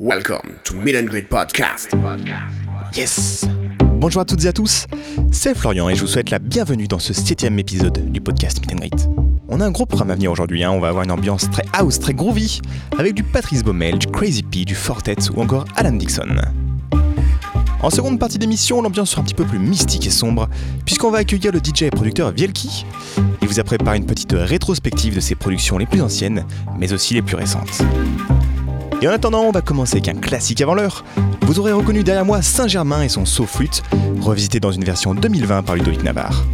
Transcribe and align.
Welcome 0.00 0.60
to 0.62 0.76
Meet 0.76 0.94
and 0.94 1.06
Greet 1.06 1.28
Podcast. 1.28 1.90
Yes 2.94 3.44
Bonjour 3.96 4.22
à 4.22 4.24
toutes 4.24 4.44
et 4.44 4.46
à 4.46 4.52
tous, 4.52 4.86
c'est 5.32 5.56
Florian 5.56 5.88
et 5.88 5.96
je 5.96 6.02
vous 6.02 6.06
souhaite 6.06 6.30
la 6.30 6.38
bienvenue 6.38 6.86
dans 6.86 7.00
ce 7.00 7.12
septième 7.12 7.58
épisode 7.58 8.12
du 8.12 8.20
podcast 8.20 8.60
Meet 8.60 8.74
and 8.74 8.76
Greet. 8.76 9.08
On 9.48 9.60
a 9.60 9.66
un 9.66 9.72
gros 9.72 9.86
programme 9.86 10.12
à 10.12 10.14
venir 10.14 10.30
aujourd'hui, 10.30 10.62
hein. 10.62 10.70
on 10.70 10.78
va 10.78 10.86
avoir 10.86 11.02
une 11.02 11.10
ambiance 11.10 11.50
très 11.50 11.64
house, 11.72 11.98
très 11.98 12.14
groovy, 12.14 12.60
avec 12.96 13.14
du 13.14 13.24
Patrice 13.24 13.64
Baumel, 13.64 13.98
du 13.98 14.06
Crazy 14.06 14.44
P, 14.44 14.64
du 14.64 14.76
Fortet 14.76 15.16
ou 15.34 15.42
encore 15.42 15.64
Alan 15.74 15.90
Dixon. 15.90 16.36
En 17.82 17.90
seconde 17.90 18.20
partie 18.20 18.38
d'émission, 18.38 18.80
l'ambiance 18.80 19.10
sera 19.10 19.22
un 19.22 19.24
petit 19.24 19.34
peu 19.34 19.46
plus 19.46 19.58
mystique 19.58 20.06
et 20.06 20.10
sombre, 20.10 20.48
puisqu'on 20.84 21.10
va 21.10 21.18
accueillir 21.18 21.50
le 21.50 21.58
DJ 21.58 21.82
et 21.82 21.90
producteur 21.90 22.30
Vielki. 22.30 22.86
Il 23.42 23.48
vous 23.48 23.58
a 23.58 23.64
préparé 23.64 23.96
une 23.96 24.06
petite 24.06 24.32
rétrospective 24.32 25.16
de 25.16 25.20
ses 25.20 25.34
productions 25.34 25.76
les 25.76 25.86
plus 25.86 26.02
anciennes, 26.02 26.44
mais 26.78 26.92
aussi 26.92 27.14
les 27.14 27.22
plus 27.22 27.34
récentes. 27.34 27.82
Et 29.00 29.06
en 29.06 29.12
attendant, 29.12 29.42
on 29.42 29.52
va 29.52 29.60
commencer 29.60 29.94
avec 29.94 30.08
un 30.08 30.18
classique 30.18 30.60
avant 30.60 30.74
l'heure. 30.74 31.04
Vous 31.42 31.60
aurez 31.60 31.72
reconnu 31.72 32.02
derrière 32.02 32.24
moi 32.24 32.42
Saint-Germain 32.42 33.02
et 33.02 33.08
son 33.08 33.24
saut 33.24 33.46
flûte, 33.46 33.82
revisité 34.20 34.58
dans 34.58 34.72
une 34.72 34.84
version 34.84 35.14
2020 35.14 35.62
par 35.62 35.76
Ludovic 35.76 36.02
Navarre. 36.02 36.44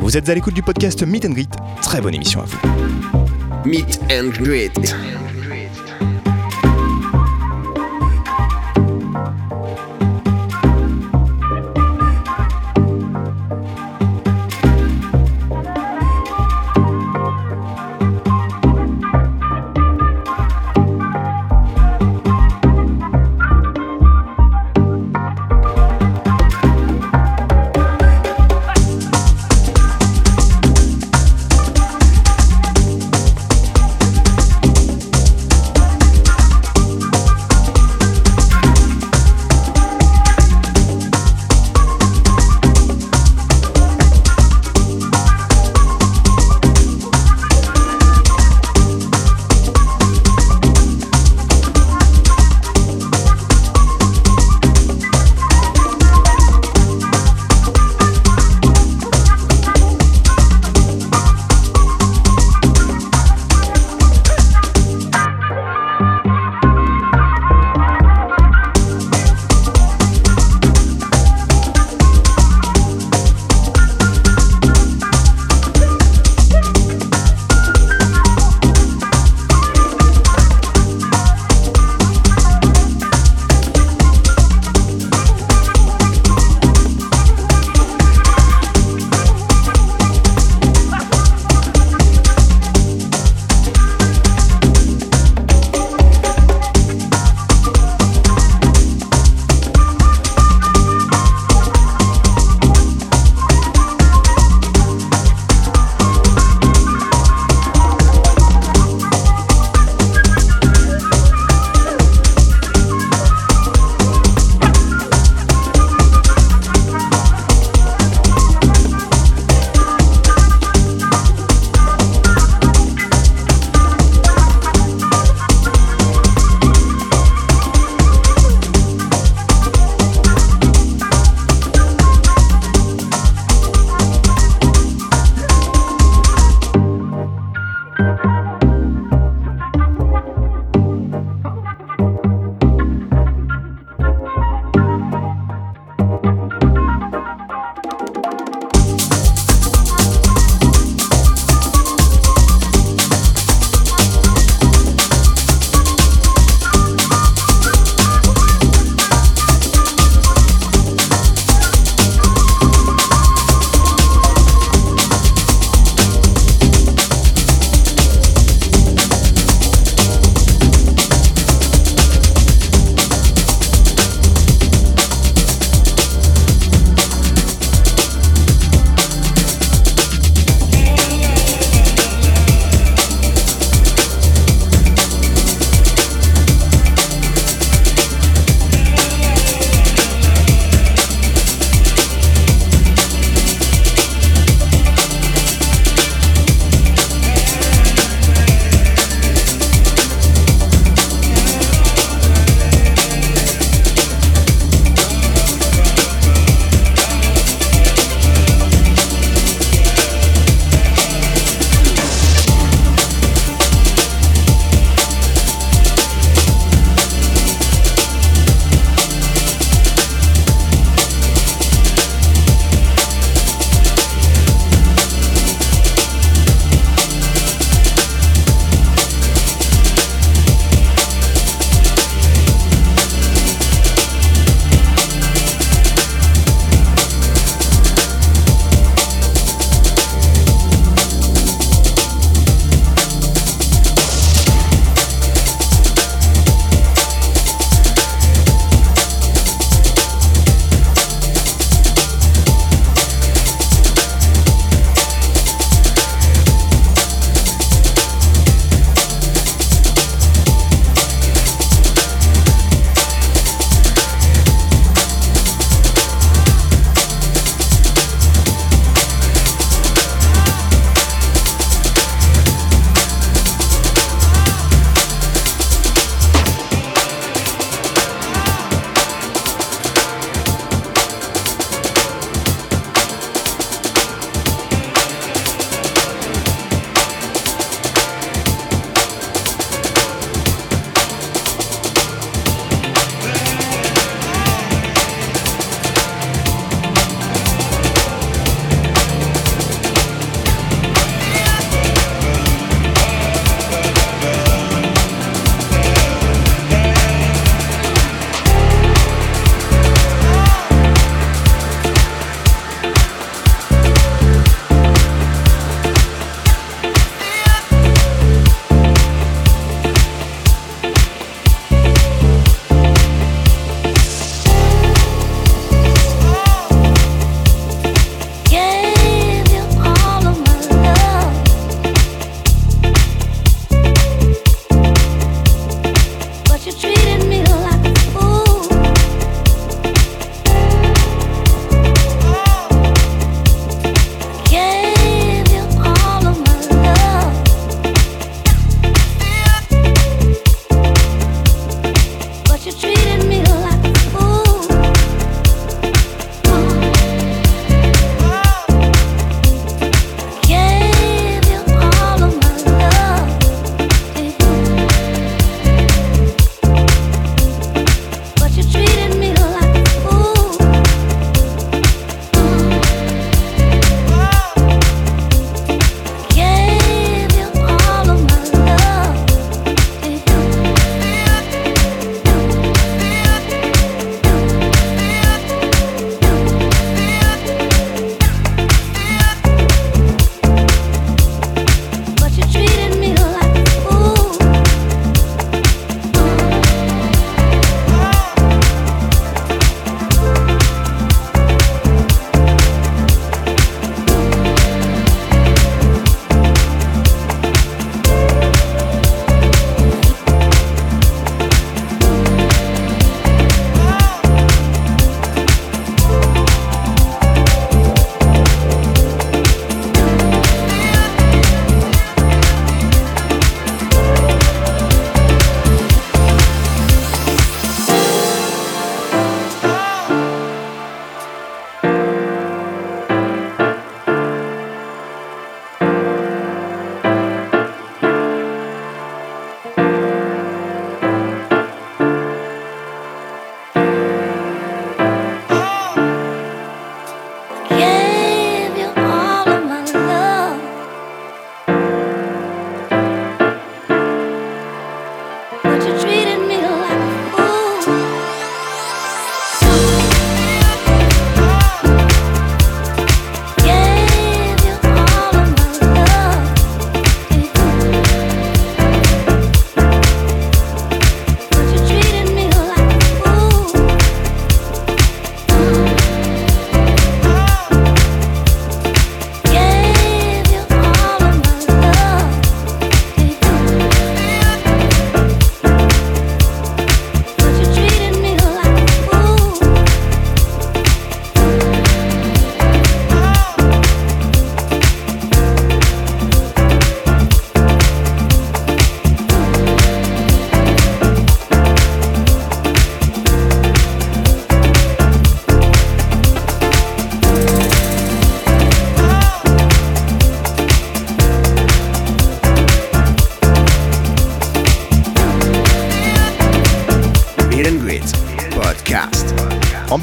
Vous 0.00 0.16
êtes 0.16 0.28
à 0.28 0.34
l'écoute 0.34 0.54
du 0.54 0.62
podcast 0.62 1.02
Meet 1.04 1.24
and 1.26 1.30
Greet, 1.30 1.50
très 1.82 2.00
bonne 2.00 2.14
émission 2.14 2.40
à 2.40 2.44
vous. 2.44 2.58
Meet 3.64 4.00
and 4.10 4.28
Greet. 4.42 4.72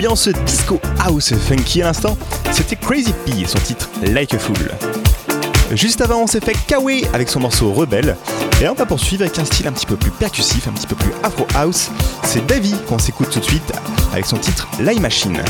Dans 0.09 0.15
ce 0.15 0.31
disco 0.31 0.81
house 1.05 1.35
funky 1.35 1.83
à 1.83 1.85
l'instant, 1.85 2.17
c'était 2.51 2.75
Crazy 2.75 3.13
P, 3.27 3.45
son 3.45 3.59
titre 3.59 3.87
Like 4.01 4.33
a 4.33 4.39
Fool. 4.39 4.57
Juste 5.73 6.01
avant, 6.01 6.23
on 6.23 6.25
s'est 6.25 6.39
fait 6.39 6.57
Kawe 6.65 7.05
avec 7.13 7.29
son 7.29 7.39
morceau 7.39 7.71
Rebelle. 7.71 8.17
Et 8.59 8.67
on 8.67 8.73
va 8.73 8.87
poursuivre 8.87 9.21
avec 9.21 9.37
un 9.37 9.45
style 9.45 9.67
un 9.67 9.71
petit 9.71 9.85
peu 9.85 9.97
plus 9.97 10.09
percussif, 10.09 10.67
un 10.67 10.71
petit 10.71 10.87
peu 10.87 10.95
plus 10.95 11.11
afro 11.21 11.45
house. 11.53 11.91
C'est 12.23 12.43
Davy 12.47 12.73
qu'on 12.87 12.97
s'écoute 12.97 13.29
tout 13.29 13.39
de 13.39 13.45
suite 13.45 13.71
avec 14.11 14.25
son 14.25 14.37
titre 14.37 14.67
Lie 14.79 14.99
Machine. 14.99 15.43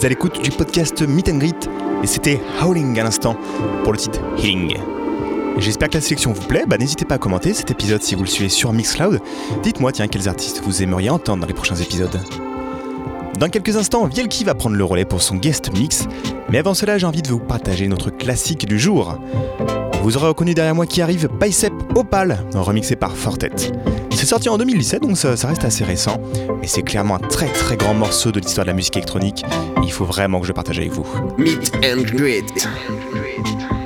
Êtes 0.00 0.04
à 0.06 0.08
l'écoute 0.08 0.42
du 0.42 0.50
podcast 0.50 1.02
Meet 1.02 1.28
and 1.28 1.36
Greet 1.36 1.68
et 2.02 2.06
c'était 2.06 2.40
Howling 2.62 2.98
à 2.98 3.04
l'instant 3.04 3.36
pour 3.84 3.92
le 3.92 3.98
titre 3.98 4.18
Healing. 4.38 4.78
J'espère 5.58 5.90
que 5.90 5.94
la 5.94 6.00
sélection 6.00 6.32
vous 6.32 6.46
plaît, 6.46 6.64
bah, 6.66 6.78
n'hésitez 6.78 7.04
pas 7.04 7.16
à 7.16 7.18
commenter 7.18 7.52
cet 7.52 7.70
épisode 7.70 8.02
si 8.02 8.14
vous 8.14 8.22
le 8.22 8.28
suivez 8.28 8.48
sur 8.48 8.72
Mixcloud. 8.72 9.20
Dites-moi 9.62 9.92
tiens 9.92 10.08
quels 10.08 10.26
artistes 10.26 10.62
vous 10.64 10.82
aimeriez 10.82 11.10
entendre 11.10 11.42
dans 11.42 11.46
les 11.46 11.52
prochains 11.52 11.76
épisodes. 11.76 12.18
Dans 13.38 13.50
quelques 13.50 13.76
instants, 13.76 14.06
Vielki 14.06 14.42
va 14.44 14.54
prendre 14.54 14.76
le 14.76 14.84
relais 14.84 15.04
pour 15.04 15.20
son 15.20 15.36
guest 15.36 15.70
mix, 15.74 16.06
mais 16.48 16.56
avant 16.56 16.72
cela 16.72 16.96
j'ai 16.96 17.06
envie 17.06 17.22
de 17.22 17.28
vous 17.28 17.38
partager 17.38 17.86
notre 17.86 18.08
classique 18.08 18.66
du 18.66 18.78
jour. 18.78 19.18
Vous 20.02 20.16
aurez 20.16 20.28
reconnu 20.28 20.54
derrière 20.54 20.74
moi 20.74 20.86
qui 20.86 21.02
arrive 21.02 21.28
Bicep 21.38 21.74
Opal, 21.94 22.38
remixé 22.54 22.96
par 22.96 23.14
Fortet. 23.14 23.50
C'est 24.12 24.26
sorti 24.26 24.48
en 24.48 24.56
2017 24.56 25.02
donc 25.02 25.18
ça, 25.18 25.36
ça 25.36 25.48
reste 25.48 25.64
assez 25.64 25.84
récent, 25.84 26.16
mais 26.60 26.66
c'est 26.66 26.82
clairement 26.82 27.16
un 27.16 27.28
très 27.28 27.48
très 27.48 27.76
grand 27.76 27.92
morceau 27.94 28.32
de 28.32 28.40
l'histoire 28.40 28.64
de 28.64 28.70
la 28.70 28.76
musique 28.76 28.96
électronique 28.96 29.44
il 29.90 29.92
faut 29.92 30.04
vraiment 30.04 30.40
que 30.40 30.46
je 30.46 30.52
partage 30.52 30.78
avec 30.78 30.92
vous. 30.92 31.04
Meet 31.36 31.74
and. 31.84 33.79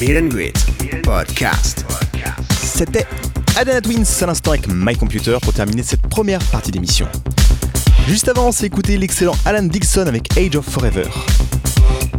Meet 0.00 0.16
and 0.16 0.30
Greet 0.30 0.59
Podcast. 1.10 1.84
C'était 2.62 3.04
Adana 3.56 3.80
Twins 3.80 4.04
à 4.20 4.26
l'instant 4.26 4.52
avec 4.52 4.68
My 4.68 4.96
Computer 4.96 5.36
pour 5.42 5.52
terminer 5.52 5.82
cette 5.82 6.02
première 6.02 6.38
partie 6.38 6.70
d'émission. 6.70 7.08
Juste 8.06 8.28
avant, 8.28 8.46
on 8.46 8.52
s'est 8.52 8.70
l'excellent 8.96 9.34
Alan 9.44 9.64
Dixon 9.64 10.06
avec 10.06 10.28
Age 10.38 10.54
of 10.54 10.64
Forever. 10.66 11.02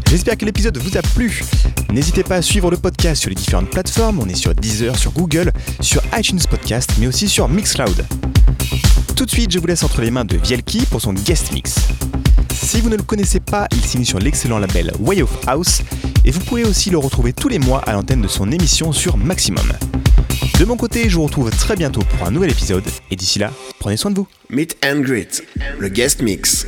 J'espère 0.10 0.36
que 0.36 0.44
l'épisode 0.44 0.78
vous 0.78 0.98
a 0.98 1.02
plu. 1.02 1.42
N'hésitez 1.90 2.26
pas 2.26 2.36
à 2.36 2.42
suivre 2.42 2.70
le 2.70 2.76
podcast 2.76 3.22
sur 3.22 3.30
les 3.30 3.36
différentes 3.36 3.70
plateformes. 3.70 4.20
On 4.20 4.28
est 4.28 4.36
sur 4.36 4.54
Deezer, 4.54 4.94
sur 4.98 5.14
Google, 5.14 5.54
sur 5.80 6.02
iTunes 6.18 6.42
Podcast, 6.50 6.92
mais 7.00 7.08
aussi 7.08 7.30
sur 7.30 7.48
Mixcloud. 7.48 8.06
Tout 9.16 9.26
de 9.26 9.32
suite, 9.32 9.52
je 9.54 9.60
vous 9.60 9.68
laisse 9.68 9.84
entre 9.84 10.02
les 10.02 10.12
mains 10.12 10.26
de 10.26 10.36
Vielki 10.36 10.86
pour 10.88 11.00
son 11.00 11.14
guest 11.14 11.54
mix. 11.54 11.76
Si 12.54 12.82
vous 12.82 12.90
ne 12.90 12.98
le 12.98 13.04
connaissez 13.04 13.40
pas, 13.40 13.68
il 13.72 13.86
signe 13.86 14.04
sur 14.04 14.20
l'excellent 14.20 14.60
label 14.60 14.92
Way 15.00 15.22
of 15.22 15.32
House 15.48 15.82
et 16.26 16.32
vous 16.32 16.40
pouvez 16.42 16.64
aussi 16.64 16.90
le 16.90 16.98
retrouver 16.98 17.34
tous 17.34 17.48
les 17.48 17.60
mois 17.60 17.80
à 17.80 17.94
l'antenne 17.94 18.22
de 18.22 18.28
son 18.28 18.52
émission 18.52 18.92
sur 18.92 19.18
Maximum. 19.18 19.72
De 20.60 20.66
mon 20.66 20.78
côté, 20.78 21.10
je 21.10 21.16
vous 21.16 21.24
retrouve 21.24 21.50
très 21.50 21.76
bientôt 21.76 22.02
pour 22.02 22.28
un 22.28 22.32
nouvel 22.32 22.52
épisode 22.52 22.84
et 23.10 23.16
d'ici 23.16 23.40
là, 23.40 23.52
prenez 23.80 23.98
soin 23.98 24.12
de 24.12 24.16
vous. 24.16 24.28
Meet 24.50 24.78
and 24.86 25.00
Greet, 25.00 25.44
le 25.80 25.90
guest 25.90 26.22
mix. 26.22 26.68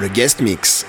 Le 0.00 0.08
guest 0.08 0.40
mix. 0.40 0.86